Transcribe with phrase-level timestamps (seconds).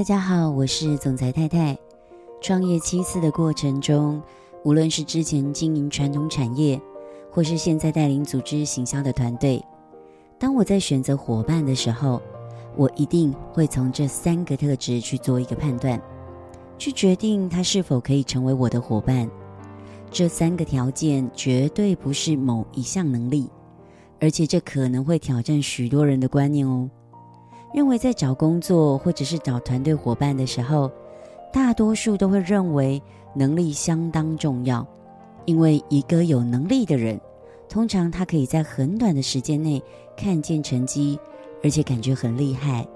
[0.00, 1.76] 大家好，我是总裁太太。
[2.40, 4.22] 创业七次的过程中，
[4.64, 6.80] 无论是之前经营传统产业，
[7.30, 9.62] 或是现在带领组织行销的团队，
[10.38, 12.22] 当我在选择伙伴的时候，
[12.78, 16.00] 我一定会从这三个特质去做一个判断，
[16.78, 19.30] 去决定他是否可以成为我的伙伴。
[20.10, 23.50] 这三个条件绝对不是某一项能力，
[24.18, 26.88] 而且这可能会挑战许多人的观念哦。
[27.72, 30.90] 认为在找工作或者是找团队伙伴的时候，
[31.52, 33.00] 大多数都会认为
[33.34, 34.86] 能力相当重要，
[35.44, 37.20] 因为一个有能力的人，
[37.68, 39.82] 通常他可以在很短的时间内
[40.16, 41.18] 看见成绩，
[41.62, 42.86] 而且感觉很厉害。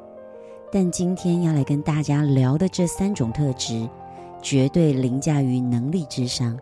[0.73, 3.89] 但今天要来跟大家聊的这三种特质，
[4.43, 6.59] 绝对凌驾于能力之上。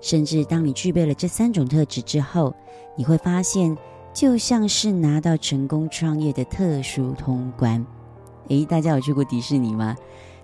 [0.00, 2.52] 甚至当你具备了这三种特质之后，
[2.96, 3.78] 你会发现，
[4.12, 7.84] 就像是拿到成功创业的特殊通关。
[8.48, 9.96] 诶，大家有去过迪士尼吗？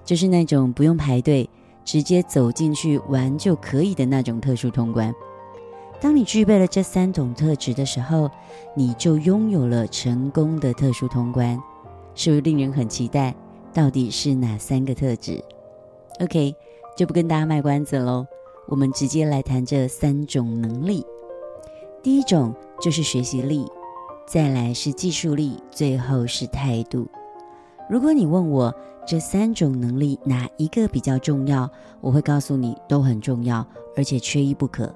[0.05, 1.48] 就是那种不用排队，
[1.84, 5.14] 直接走进去玩就可以的那种特殊通关。
[6.00, 8.30] 当你具备了这三种特质的时候，
[8.75, 11.60] 你就拥有了成功的特殊通关。
[12.14, 13.34] 是不是令人很期待？
[13.75, 15.44] 到底是哪三个特质
[16.20, 16.55] ？OK，
[16.97, 18.27] 就不跟大家卖关子喽。
[18.66, 21.05] 我们直接来谈这三种能力。
[22.03, 23.66] 第一种就是学习力，
[24.26, 27.06] 再来是技术力，最后是态度。
[27.90, 28.74] 如果你问我
[29.06, 31.68] 这三种能力哪一个比较重要，
[32.00, 34.94] 我会告诉你都很重要，而且缺一不可。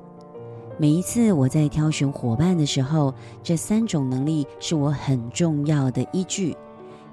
[0.78, 6.56] 每一次我在挑选伙伴的时候，这三种能力是我很重要的依据，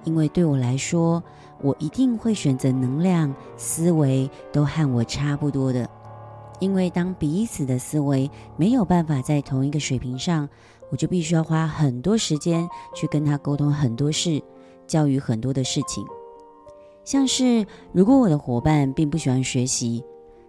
[0.03, 1.23] 因为对我来说，
[1.61, 5.89] 我一定会选择能量、思维都和我差不多的。
[6.59, 10.47] 因为当彼此的思维没有办法在同一个水平上，
[10.89, 14.41] 我就必须要花很多时间去跟他沟通很多事，
[14.85, 16.05] 教育很多的事情。
[17.05, 20.03] 像是如果我的伙伴并不喜欢学习，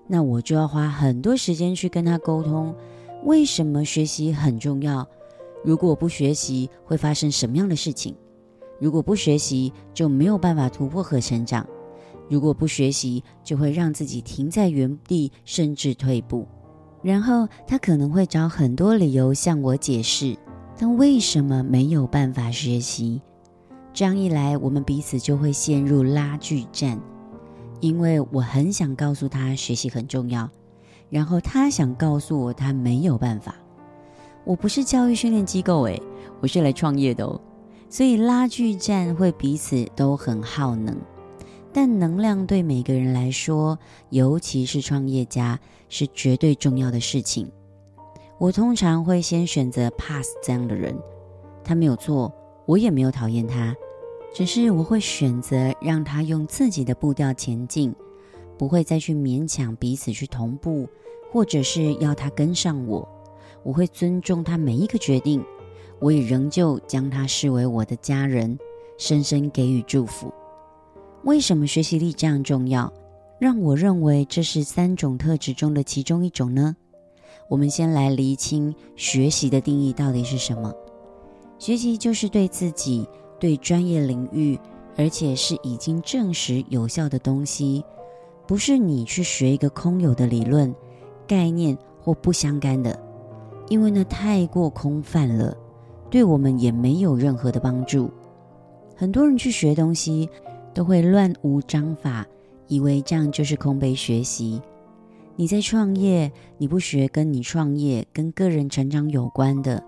[0.06, 2.74] 那我就要花很多时间去跟他沟通，
[3.24, 5.06] 为什么学习很重要？
[5.64, 8.16] 如果不学习会发生什么样的事情？
[8.80, 11.66] 如果不学习就没有办法突破和成长。
[12.30, 16.46] 如果不学习，就会让自己停在原地，甚至退步。
[17.02, 20.36] 然后他可能会找很多理由向我解释，
[20.78, 23.20] 但为什么没有办法学习？
[23.92, 27.00] 这样一来，我们彼此就会陷入拉锯战。
[27.80, 30.48] 因为我很想告诉他学习很重要，
[31.08, 33.56] 然后他想告诉我他没有办法。
[34.44, 36.00] 我不是教育训练机构，诶，
[36.40, 37.40] 我是来创业的哦。
[37.88, 40.94] 所以拉锯战会彼此都很耗能。
[41.72, 45.58] 但能量对每个人来说，尤其是创业家，
[45.88, 47.50] 是绝对重要的事情。
[48.38, 50.96] 我通常会先选择 pass 这样的人，
[51.62, 52.32] 他没有错，
[52.66, 53.76] 我也没有讨厌他，
[54.34, 57.94] 只是我会选择让他用自己的步调前进，
[58.58, 60.88] 不会再去勉强彼此去同步，
[61.30, 63.08] 或者是要他跟上我。
[63.62, 65.44] 我会尊重他每一个决定，
[66.00, 68.58] 我也仍旧将他视为我的家人，
[68.96, 70.32] 深深给予祝福。
[71.24, 72.90] 为什么学习力这样重要？
[73.38, 76.74] 让我认为这是三种特质中的其中一种呢？
[77.48, 80.72] 我们先来厘清学习的定义到底是什么。
[81.58, 83.06] 学习就是对自己、
[83.38, 84.58] 对专业领域，
[84.96, 87.84] 而且是已经证实有效的东西，
[88.46, 90.74] 不是你去学一个空有的理论、
[91.26, 92.98] 概念或不相干的，
[93.68, 95.54] 因为那太过空泛了，
[96.08, 98.10] 对我们也没有任何的帮助。
[98.96, 100.26] 很多人去学东西。
[100.80, 102.26] 都会乱无章法，
[102.66, 104.62] 以为这样就是空杯学习。
[105.36, 109.84] 你在创业，你不学跟你创业、跟个人成长有关的，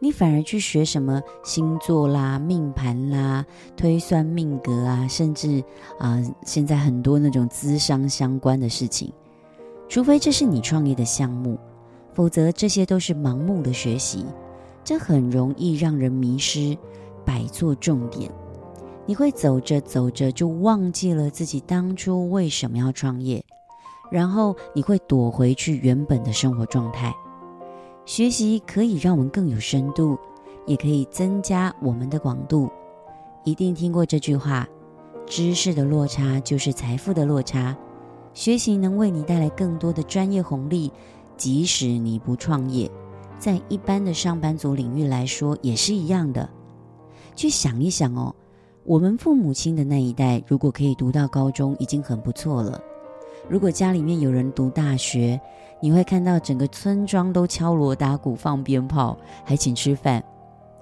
[0.00, 3.44] 你反而去学什么星座啦、命盘啦、
[3.76, 5.62] 推算命格啊，甚至
[5.98, 9.12] 啊、现在很多那种资商相关的事情。
[9.86, 11.58] 除非这是你创业的项目，
[12.14, 14.24] 否则这些都是盲目的学习，
[14.82, 16.74] 这很容易让人迷失，
[17.22, 18.32] 摆错重点。
[19.04, 23.44] 你会走着走着就忘记了自己当初为什么要创业，
[24.10, 27.12] 然后你会躲回去原本的生活状态。
[28.04, 30.16] 学习可以让我们更有深度，
[30.66, 32.70] 也可以增加我们的广度。
[33.44, 34.68] 一定听过这句话：
[35.26, 37.76] 知识的落差就是财富的落差。
[38.34, 40.92] 学习能为你带来更多的专业红利，
[41.36, 42.90] 即使你不创业，
[43.38, 46.48] 在一般的上班族领域来说也是一样的。
[47.34, 48.34] 去想一想哦。
[48.84, 52.80] 我们父母亲的那一代，如果可以读到高中，已经很不错了。
[53.48, 55.40] 如果家里面有人读大学，
[55.80, 60.22] 你会看到整个村庄都敲锣打鼓、放鞭炮，还请吃饭，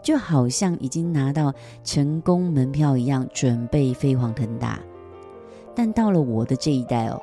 [0.02, 1.52] 就好像已经拿到
[1.84, 4.80] 成功门票一样，准备飞黄腾达。
[5.74, 7.20] 但到了我的这一代哦，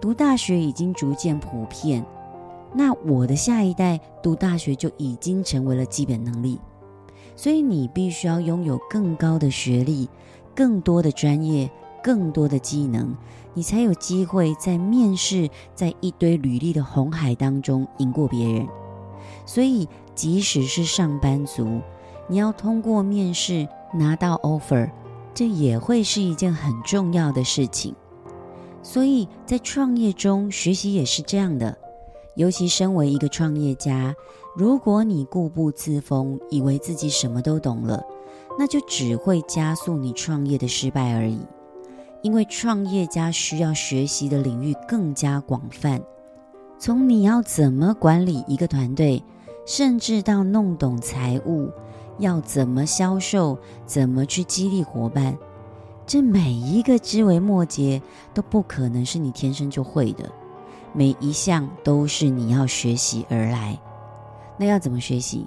[0.00, 2.04] 读大学已经逐渐普遍，
[2.72, 6.60] 那我的下一代读大学就已经成为了基本能力。
[7.40, 10.10] 所以你必须要拥有更高的学历、
[10.54, 11.70] 更多的专业、
[12.02, 13.16] 更多的技能，
[13.54, 18.68] 你才有机会在面试、在一堆履历的红海当中赢过别人。
[19.46, 21.80] 所以，即使是上班族，
[22.28, 24.90] 你要通过面试拿到 offer，
[25.32, 27.94] 这也会是一件很重要的事情。
[28.82, 31.78] 所以在创业中学习也是这样的，
[32.36, 34.14] 尤其身为一个创业家。
[34.56, 38.04] 如果你固步自封，以为自己什么都懂了，
[38.58, 41.40] 那就只会加速你创业的失败而已。
[42.22, 46.02] 因为创业家需要学习的领域更加广泛，
[46.78, 49.22] 从你要怎么管理一个团队，
[49.64, 51.70] 甚至到弄懂财务，
[52.18, 53.56] 要怎么销售，
[53.86, 55.38] 怎么去激励伙伴，
[56.06, 58.02] 这每一个枝微末节
[58.34, 60.30] 都不可能是你天生就会的，
[60.92, 63.78] 每一项都是你要学习而来。
[64.58, 65.46] 那要怎么学习？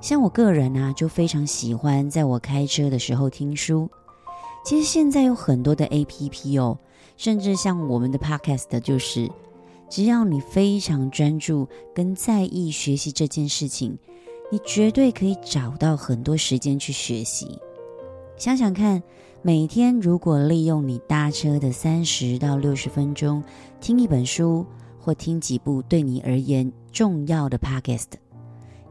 [0.00, 3.88] 像我个人啊，就非常喜欢在我开车的时候听书。
[4.64, 6.78] 其实现在有很多的 APP 哦，
[7.16, 9.30] 甚至像我们的 Podcast，就是
[9.88, 13.96] 只要你非常专注跟在意学习这件事情，
[14.50, 17.58] 你绝对可以找到很多时间去学习。
[18.36, 19.02] 想想看，
[19.44, 23.42] 每天如果利用你搭车的三十到六十分钟，
[23.80, 24.64] 听一本书
[25.00, 28.06] 或听几部对你而言重要的 Podcast。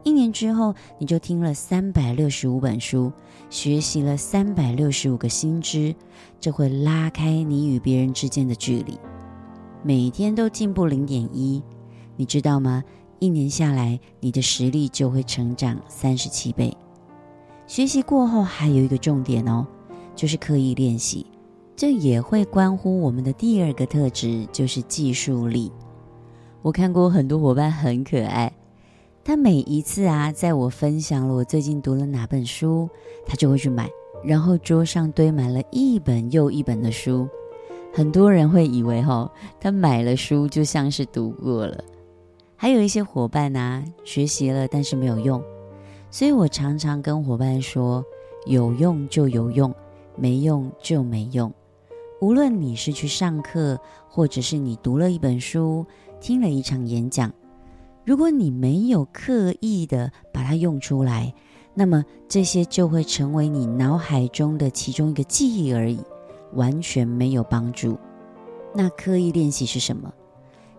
[0.03, 3.13] 一年之后，你就听了三百六十五本书，
[3.50, 5.95] 学习了三百六十五个新知，
[6.38, 9.00] 这会拉开你与别人之间的距离。
[9.83, 11.63] 每天都进步零点一，
[12.18, 12.83] 你知道吗？
[13.19, 16.75] 一年下来，你的实力就会成长三十七倍。
[17.68, 19.65] 学习过后还有一个重点哦，
[20.21, 21.25] 就是刻意练习，
[21.75, 25.71] 这也会关乎我们的第二个特质，就是技术力。
[26.62, 28.53] 我看过很多伙伴很可爱。
[29.23, 32.88] 他每一次啊，在我分享了我最近读了哪本书，
[33.25, 33.89] 他就会去买，
[34.23, 37.27] 然后桌上堆满了一本又一本的书。
[37.91, 39.27] 很多人会以为哈，
[39.59, 41.83] 他买了书就像是读过了。
[42.56, 45.44] 还有一些伙伴啊，学习了但是没有用，
[46.12, 48.06] 所以我常常跟伙伴说，
[48.45, 49.74] 有用就有用，
[50.15, 51.51] 没用就没用。
[52.21, 55.85] 无论你是去上课，或者是你读了一本书，
[56.19, 57.31] 听了一场演讲。
[58.05, 61.33] 如果你没有刻意的把它用出来，
[61.73, 65.99] 那么这些就会成为你脑海中的其中一个记忆而已，
[66.53, 67.97] 完全没有帮助。
[68.73, 70.13] 那刻意练习是什么？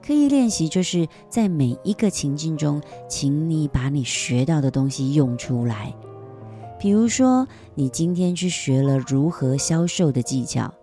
[0.04, 5.94] 刻意练习就是在每一个情境中，请你把你学到的东西用出来。
[6.82, 7.46] 比如说，
[7.76, 10.74] 你今天去学了如何销售的技巧，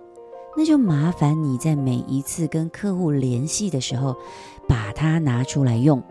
[0.56, 4.16] 那就麻烦你在每一次跟客户联系的时候，
[4.66, 6.02] 把它拿出来用。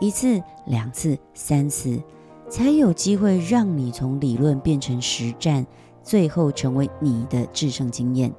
[0.00, 2.02] 一次、两次、三次，
[2.48, 5.64] 才有机会让你从理论变成实战，
[6.02, 8.34] 最后成为你的制胜经验。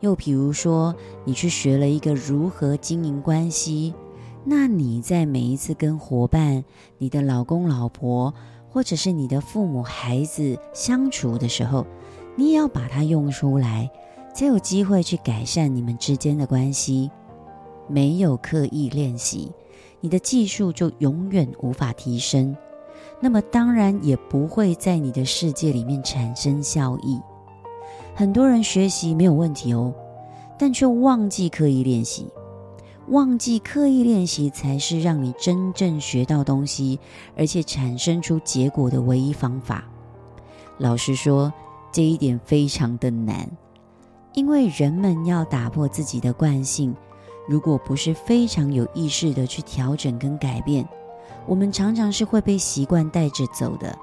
[0.00, 0.94] 又比如说，
[1.26, 3.92] 你去学了一个如何经营关系，
[4.44, 6.64] 那你在每一次跟伙伴、
[6.96, 8.32] 你的老公、老婆，
[8.72, 11.86] 或者是你的父母、孩子相处的时候，
[12.36, 13.90] 你也要把它用出来，
[14.34, 17.10] 才有机会去改善你们之间的关系。
[17.88, 19.52] 没有刻意练习。
[20.02, 22.56] 你的技术就永远无法提升，
[23.20, 27.20] 那么当然也不会在你的世界里面产生效益。
[28.14, 29.92] 很多人学习没有问题哦，
[30.58, 32.28] 但却忘记刻意练习，
[33.10, 37.00] 忘记刻意练习才是让你真正学到东西，
[37.36, 39.84] 而且产生出结果的唯一方法。
[40.78, 41.52] 老实说，
[41.90, 43.50] 这一点非常的难，
[44.32, 46.94] 因为人们要打破自己的惯性。
[47.48, 50.88] 如果不是非常有意识的去调整跟改变，
[51.48, 53.98] 我们常常是会被习惯带着走的，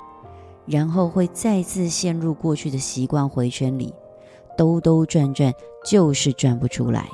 [0.66, 3.94] 然后会再次陷入过去的习惯回圈里，
[4.58, 5.54] 兜兜转转
[5.86, 7.08] 就是转不出来。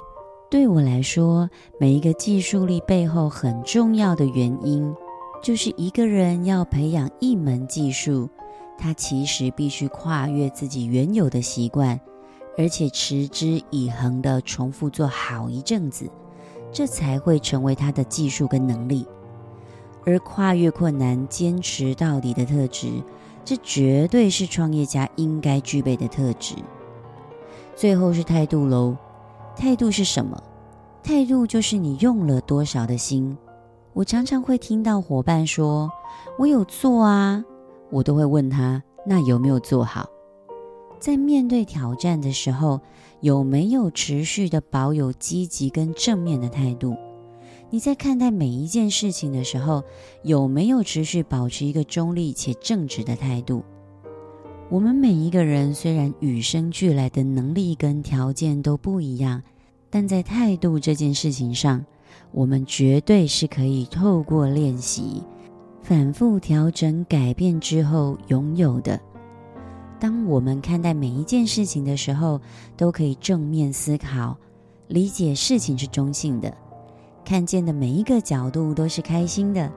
[0.53, 4.93] 对我来说，每一个技术力背后很重要的原因，
[5.41, 8.29] 就是一个人要培养一门技术，
[8.77, 11.99] 他其实必须跨越自己原有的习惯，
[12.55, 16.07] 而且持之以恒的重复做好一阵子。
[16.71, 19.07] 这才会成为他的技术跟能力，
[20.05, 22.91] 而跨越困难、坚持到底的特质，
[23.43, 26.53] 这绝对是创业家应该具备的特质。
[27.75, 28.95] 最后是态度喽，
[29.55, 30.41] 态度是什么？
[31.03, 33.37] 态度就是你用了多少的心。
[33.93, 35.91] 我常常会听到伙伴说
[36.39, 37.43] ：“我有做啊。”
[37.91, 40.09] 我都会问他：“那有没有做好？”
[40.99, 42.79] 在面对挑战的时候，
[43.19, 46.95] 有没有持续的保有积极跟正面的态度？
[47.69, 49.83] 你在看待每一件事情的时候，
[50.23, 53.63] 有没有持续保持一个中立且正直的态度？
[54.69, 59.41] 我们每一个人虽然与生俱来的能力跟条件都不一样，
[59.89, 61.85] 但在态度这件事情上，
[62.31, 65.21] 我们绝对是可以透过练习、
[65.83, 68.99] 反复调整、改变之后拥有的。
[69.99, 72.41] 当我们看待每一件事情的时候，
[72.75, 74.35] 都可以正面思考，
[74.87, 76.51] 理解事情是中性的，
[77.23, 79.71] 看见的每一个角度都是开心的，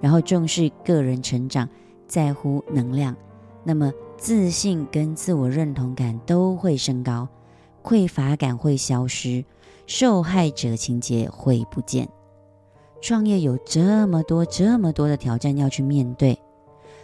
[0.00, 1.66] 然后重视个人成长，
[2.06, 3.16] 在乎能量，
[3.64, 3.90] 那么
[4.22, 7.26] 自信跟自我认同感都会升高，
[7.82, 9.44] 匮乏感会消失，
[9.88, 12.08] 受害者情节会不见。
[13.00, 16.38] 创业有这么多、这么多的挑战要去面对。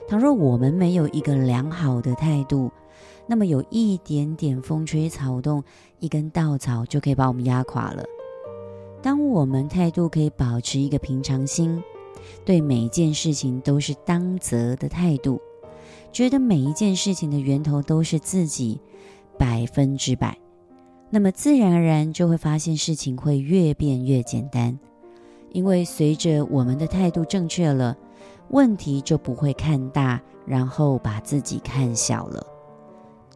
[0.06, 2.70] 倘若我们没有一个良好的态度，
[3.26, 5.64] 那么有一点点风吹草动，
[5.98, 8.04] 一根稻草就可以把我们压垮了。
[9.02, 11.82] 当我们态度可以保持一个平常心，
[12.44, 15.40] 对每件事情都是当责的态度，
[16.12, 18.80] 觉得每一件事情的源头都是自己
[19.38, 20.36] 百分之百，
[21.10, 24.78] 那么自然而然就会发现事情会越变越简单，
[25.52, 27.96] 因为随着我们的态度正确了。
[28.50, 32.46] 问题就不会看大，然后把自己看小了。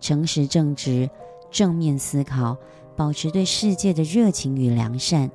[0.00, 1.08] 诚实正直，
[1.50, 2.56] 正面思考，
[2.96, 5.30] 保持对世界的热情与良善，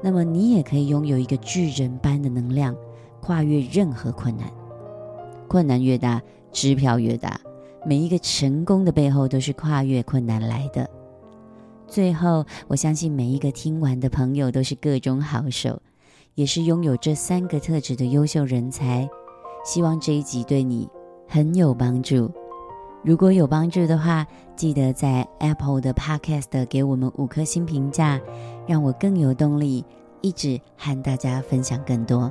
[0.00, 2.76] 那么你也可以拥有一个巨人般的能量，
[3.20, 4.48] 跨越任何困难。
[5.48, 6.22] 困难越大，
[6.56, 7.38] 支票越大。
[7.84, 10.88] 每一个成功的背后都是跨越困难来的。
[11.86, 15.78] 最后，我相信每一个听完的朋友都是个中好手。
[16.34, 19.08] 也是拥有这三个特质的优秀人才，
[19.64, 20.86] 希望这一集对你
[21.26, 22.30] 很有帮助。
[23.02, 28.20] 如果有帮助的话，记得在 Apple 的 Podcast 给我们五颗星评价，
[28.66, 29.82] 让我更有动力
[30.20, 32.30] 一直和大家分享更多。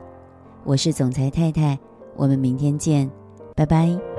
[0.64, 1.80] 我是总裁太太，
[2.16, 3.10] 我们明天见，
[3.56, 4.15] 拜拜。